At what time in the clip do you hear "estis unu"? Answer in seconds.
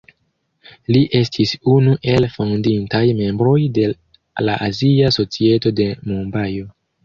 1.19-1.93